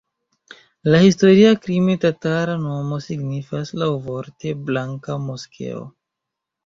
[0.93, 5.89] La historia krime-tatara nomo signifas laŭvorte "blanka moskeo".